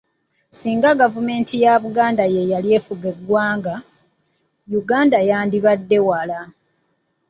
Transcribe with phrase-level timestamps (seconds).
[0.49, 3.75] Singa gavumenti ya Buganda ye yali efuga eggwanga,
[4.79, 6.39] Uganda yandibadde wala.